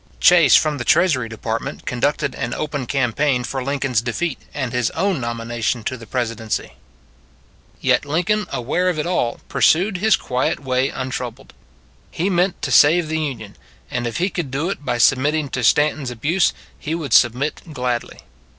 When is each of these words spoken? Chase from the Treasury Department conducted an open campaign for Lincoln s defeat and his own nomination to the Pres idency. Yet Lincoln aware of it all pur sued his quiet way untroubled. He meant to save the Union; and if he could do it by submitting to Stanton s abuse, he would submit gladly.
Chase 0.19 0.55
from 0.55 0.79
the 0.79 0.83
Treasury 0.83 1.29
Department 1.29 1.85
conducted 1.85 2.33
an 2.33 2.55
open 2.55 2.87
campaign 2.87 3.43
for 3.43 3.63
Lincoln 3.63 3.91
s 3.91 4.01
defeat 4.01 4.39
and 4.51 4.73
his 4.73 4.89
own 4.97 5.21
nomination 5.21 5.83
to 5.83 5.95
the 5.95 6.07
Pres 6.07 6.33
idency. 6.33 6.71
Yet 7.79 8.03
Lincoln 8.03 8.47
aware 8.51 8.89
of 8.89 8.97
it 8.97 9.05
all 9.05 9.41
pur 9.47 9.61
sued 9.61 9.97
his 9.97 10.15
quiet 10.15 10.59
way 10.59 10.89
untroubled. 10.89 11.53
He 12.09 12.31
meant 12.31 12.63
to 12.63 12.71
save 12.71 13.09
the 13.09 13.19
Union; 13.19 13.55
and 13.91 14.07
if 14.07 14.17
he 14.17 14.31
could 14.31 14.49
do 14.49 14.71
it 14.71 14.83
by 14.83 14.97
submitting 14.97 15.49
to 15.49 15.63
Stanton 15.63 16.01
s 16.01 16.09
abuse, 16.09 16.51
he 16.79 16.95
would 16.95 17.13
submit 17.13 17.61
gladly. 17.71 18.21